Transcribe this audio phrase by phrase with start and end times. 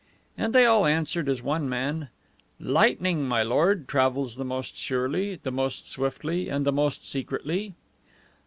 [0.35, 2.09] And they all answered as one man,
[2.59, 7.75] "LIGHTNING, my lord, travels the most surely, the most swiftly, and the most secretly!"